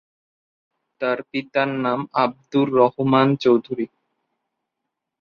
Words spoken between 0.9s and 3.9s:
তার পিতার নাম আব্দুর রহমান চৌধুরী।